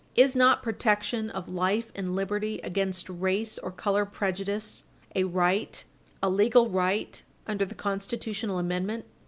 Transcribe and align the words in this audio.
Is 0.15 0.35
not 0.35 0.63
protection 0.63 1.29
of 1.29 1.51
life 1.51 1.91
and 1.93 2.15
liberty 2.15 2.59
against 2.63 3.07
race 3.07 3.59
or 3.59 3.69
color 3.71 4.03
prejudice 4.03 4.83
a 5.15 5.25
right, 5.25 5.83
a 6.23 6.27
legal 6.27 6.69
right, 6.71 7.21
under 7.45 7.65
the 7.65 7.75
constitutional 7.75 8.57
amendment? 8.57 9.05